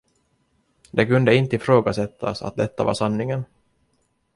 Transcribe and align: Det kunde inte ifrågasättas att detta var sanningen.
Det 0.91 1.05
kunde 1.07 1.35
inte 1.35 1.55
ifrågasättas 1.55 2.41
att 2.41 2.55
detta 2.55 2.83
var 2.83 2.93
sanningen. 2.93 3.45